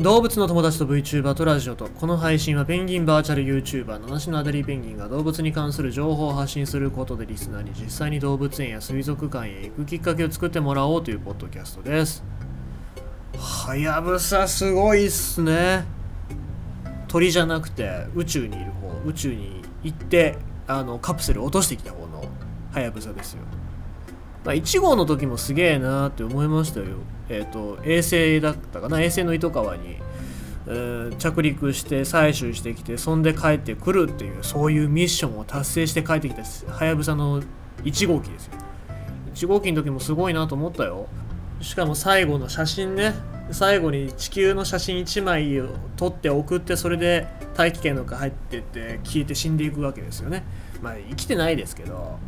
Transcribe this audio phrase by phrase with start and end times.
[0.00, 12.24] 動物の友達と VTuber とラジオとこの配信はペンギンバーチャル YouTuber 七種のアダリーペンギンが動物に関する情報を発信することでリスナーに実際に動物園や水族館へ行くきっかけを作ってもらおうというポッドキャストです。
[13.36, 15.84] はやぶさすごいっすね。
[17.06, 22.24] 鳥じゃなくて宇宙にいる方宇宙に行ってあのカプセル落としてきた方の
[22.72, 23.42] はやぶさですよ。
[24.44, 26.86] まあ、1号の時もすげえなって思いましたよ。
[27.28, 29.96] えっ、ー、と、衛星だったかな、衛星の糸川に、
[30.66, 37.42] えー、着陸して採取してきて、そんで帰ってくるっていう、そういうミッションを達成して帰ってきたはやぶさの
[37.84, 38.52] 1号機ですよ。
[39.34, 41.06] 1号機の時もすごいなと思ったよ。
[41.60, 43.14] しかも最後の写真ね、
[43.52, 50.44] 最後に地球の写真1枚を撮って送って、それで大気圏の中入ってって消えて死んでいくわけですよね。
[50.80, 52.18] まあ生きてないですけど、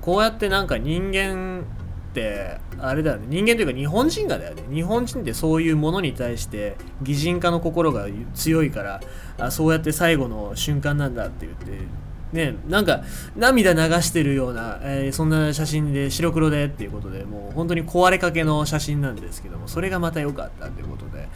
[0.00, 1.64] こうやってなんか人間
[2.10, 3.26] ってあれだよね。
[3.28, 4.62] 人間というか日本人がだよね。
[4.72, 9.00] 日本人ってそういうものに対して擬人化の心が強いから
[9.38, 11.86] あそうやって最後の瞬間なんだって言って
[12.32, 13.02] ねなんか
[13.36, 21.28] 涙流してるような、えー、そんな写真で白黒でっていうことでもう本当に壊れかけの写真なんですけどもそれがまた良かったということで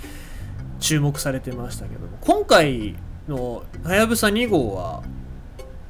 [0.78, 2.18] 注目されてましたけども。
[2.20, 2.96] 今回
[3.28, 5.02] のはやぶさ2号は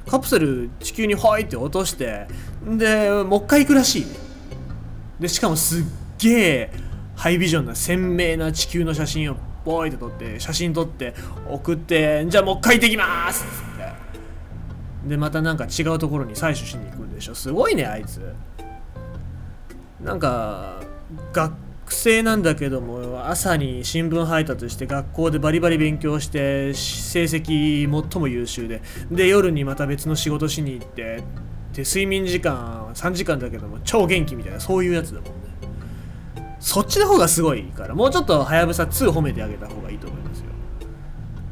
[0.07, 2.27] カプセル地球にホイって落として
[2.65, 4.05] でもう一回行くらしい。
[5.19, 5.83] でしかもすっ
[6.19, 6.71] げえ
[7.15, 11.13] ハイビジョンな鮮明な地球の写真をボーイって撮って写真撮って
[11.47, 13.45] 送ってじゃあもう一回行ってきます。
[13.45, 15.09] っって。
[15.09, 17.35] でまたなんか違うところに採取しに行くんでしょ。
[17.35, 18.21] すごいねあいつ。
[20.03, 20.81] なんか
[21.33, 21.53] 学
[21.87, 28.81] 生なんだけども朝に新聞配達して学校でバリバリ勉強して成績最も優秀で。
[29.11, 31.23] で夜にまた別の仕事しに行って
[31.73, 35.31] で睡眠時間3時間だけども超元気みたいなそういうやつだもんね
[36.59, 40.45] そっちの方がすごいからもうちょっとはやぶさ2褒めてあげた方がいいと思いますよ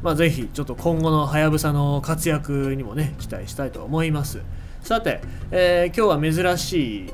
[0.02, 4.40] まあぜひちょっと今後のはやぶさの活躍にもね期待したいと思います
[4.82, 7.12] さて、えー、今日は珍しい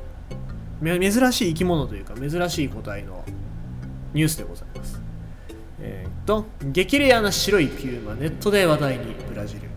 [0.82, 3.24] 珍しい生き物というか珍しい個体の
[4.12, 5.00] ニュースでございます。
[5.78, 9.75] えー、っと、激レアな白いピューマ、ネットで話題にブラジル。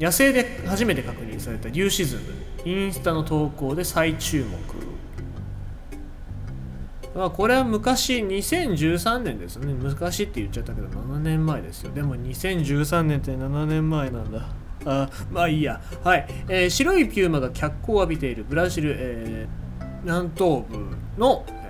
[0.00, 2.22] 野生で初めて確認されたリュウシズム、
[2.64, 4.58] インスタの投稿で再注目。
[7.14, 9.74] まあ、これは昔、2013年ですね。
[9.74, 11.92] 昔って言っちゃったけど、7年前ですよ。
[11.92, 14.48] でも2013年って7年前なんだ。
[14.84, 15.80] あまあいいや。
[16.02, 16.26] はい。
[16.48, 19.62] えー、白いピューマが脚光を浴びているブラジル、えー
[20.04, 21.61] 南東部の、えー、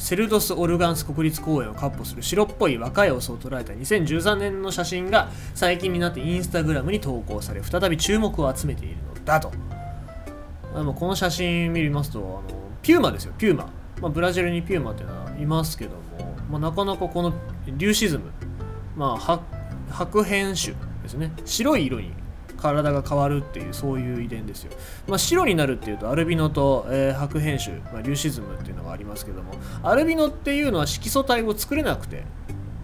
[0.00, 9.52] セルドス・オルガンス国立公園を闊歩する白っぽい若いオスを捉えた2013年の写真が最近になってインスタグラムに投稿され再び注目を集めているのだと。
[10.74, 13.34] あのこの写真見ますとあのピューマですよ。
[13.36, 13.68] ピューマ、
[14.00, 17.34] まあ、ブラジルにピューマっていうのはいますけども、まあ、なかなかこの
[17.66, 18.30] リューシズム、
[18.96, 19.40] まあ、
[19.90, 21.30] 白変種ですね。
[21.44, 22.12] 白い色に
[22.60, 24.72] 体が変わるっていうそういう遺伝ですよ、
[25.08, 32.24] まあ、白になるっていうとアルビノと、えー、白変種、まあ、リュシズムっていうのがありますけどもアルビノっていうのは色素体を作れなくて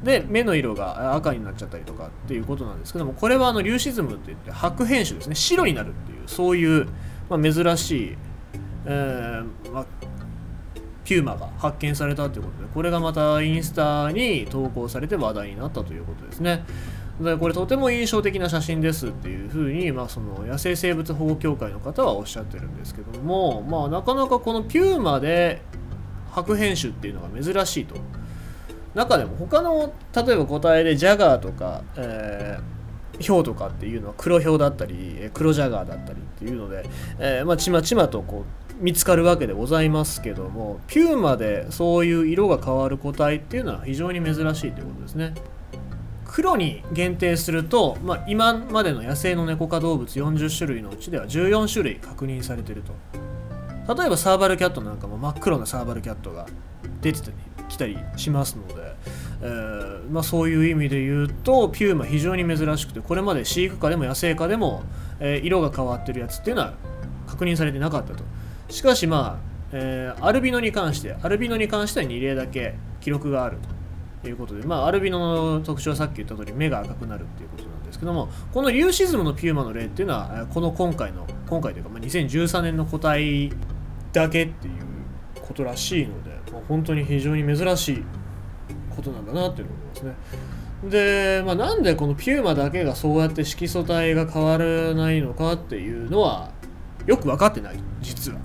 [0.03, 6.87] で目の色が赤になっちゃったりとかっていうことなんですけどもこれはあのリュシズムって言って白変種ですね白になるっていうそういう、
[7.29, 8.17] まあ、珍しい、
[8.87, 9.87] えーまあ、
[11.05, 16.65] ピューマが発見されたということでこれがまたインスタに投稿されて話題になったということですね。
[17.21, 25.63] でこれとても印象的な写真ですっていうふうに、まあ、その野生生物保護協会の方はおっしゃってるんですけども、まあ、なかなかこのピューマで
[26.31, 27.97] 白変種っていうのが珍しいと
[28.95, 36.85] 中でも他の例えば個体でジャガーとか、えー、ヒョウとかっていうのは黒ヒョウだったり黒ジャガーだったりっていうので、
[37.19, 38.45] えー、まあ、ちまちまとこ
[38.81, 45.35] う見つかるわけでございますけどもピューマでそういう色が変わる個体っていうのは非常に珍しいということですね。
[46.37, 52.93] 黒に限定すると、まあ、今までの野生のネコ科動物40種類のうちでは14種類確認されてると。
[53.95, 56.45] 例えばサーバルキャットなんかも真っ黒なサーバルキャットが
[57.01, 57.21] 出て
[57.71, 58.75] きたりしますので、
[59.41, 64.83] えー、まあ、そういう意味で言うとピューマ非常に珍しくてこれまで飼育下でも野生下でも、
[65.21, 66.75] えー、色が変わってるやつっていうのは
[67.27, 68.23] 確認されてなかったと。
[68.69, 73.76] しかしまあ、えー、アルビノに関してアルビノに関しては2例だけ記録があると。
[74.27, 83.53] ということで、まあ、アルビノの特徴はさっき言った通り目が赤くなるっていうことなんですけどもこのリューシズムのピューマの例っていうのはこの今回の今回というか、まあ、2013年の個体
[84.13, 84.75] だけっていう
[85.41, 88.05] ことらしいので、まあ、本当に非常に珍しい
[88.97, 90.17] ことなんだなっていうのを思いますね。
[90.91, 96.51] で、まあ、なんでこのピューマだけがそうやって色素体が変わらないのかっていうのは
[97.07, 98.39] よく分かってない実は。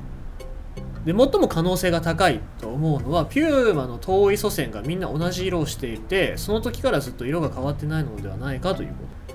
[1.06, 8.94] で最も可能性が高いと思うのはピューマの遠い祖先がみんな同じ色をしていてその時からずっと色が変わってないのではないかという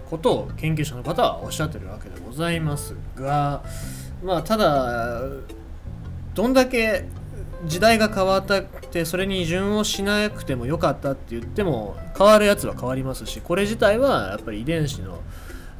[0.08, 3.64] ことを研究者の方はおっしゃってるわけでございますが
[4.24, 5.22] まあただ
[6.34, 7.04] どんだけ
[7.64, 15.20] 時代が変わったってそれに順応しなくてもよかったって言っても変わるやつは変わりますしこれ自体はやっぱり遺伝子の、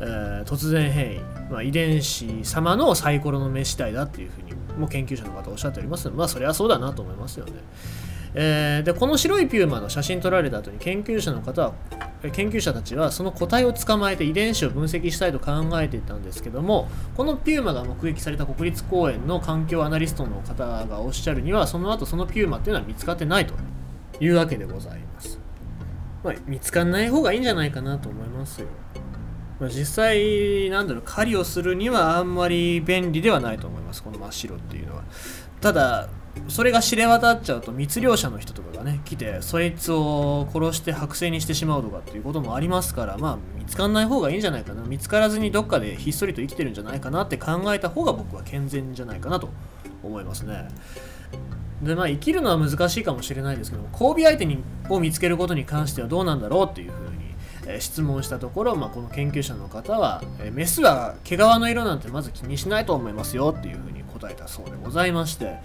[0.00, 6.08] えー、突然変異、まあ、遺伝子様のサイコロの目次第だっていうふうにも研究者の方おっしゃっております。
[6.11, 7.52] まあそれはそうだなと思いますよね。
[8.38, 11.73] えー、でこの白いピューマの写真撮られた後に研究者の方は
[12.32, 23.55] 研究者たちはその個体を捕まえて遺伝子を分析したいと考えていたんですけどもこのピューマが目撃された国立公園の環境アナリストの方がおっしゃるにはその後そのピューマっていうのは見つかってないと
[24.20, 25.38] いうわけでございます、
[26.23, 28.67] まあ、見つかんない方がいいんじゃないかなと思いますよ、
[29.61, 35.04] ま、実際なんだろう狩りをするにはあんまり便利ではないと思いますこの真っ白っていうのは。
[35.60, 36.08] ただ
[36.48, 44.82] それが知れ渡っちゃうと密漁者の人とかがね来てそいつを殺して剥製にしてしまうとかっていうこともありますからまあ見つかんない方がいいんじゃないかな。
[44.82, 49.48] 見つからずにどっかでひっそりと生きてるんじゃないかなって考えた方が僕は健全じゃないかなと
[50.02, 50.68] 思いますね。
[51.82, 57.05] でまあ生きるのは難しいかもしれないですけど交尾相手にを見つけることに関してはどうなんだろうっていうふう
[57.80, 60.22] 質問したところ、まあ、この研究者の方は、
[60.52, 65.58] メスは毛皮の色なんてまず気にしないと思いますよっていうふうに答えたそうでございまして、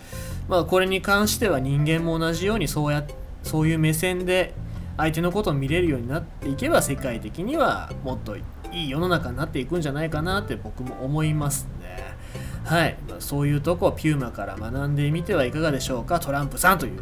[0.48, 3.06] まあ、これに関しては人間も同じようにそうや
[3.44, 4.53] そういう目線で
[4.98, 12.15] 相手のことを見れるようになっていけば世界的にはもっといい世の中になっていくんじゃないかなって僕も思いますね。
[12.63, 17.01] はい、まあ、そういうとこをピューマから学んでみてはいかがでしょうかトランプさんという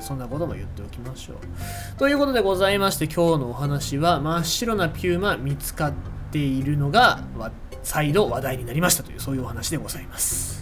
[0.00, 1.36] そんなことも言っておきましょう。
[1.98, 5.92] ということでございまして今日のお話は真っ白なピューマ見つかっ
[6.30, 7.20] ているのが
[7.82, 10.61] 再度話題になりましたというそういうお話でございます。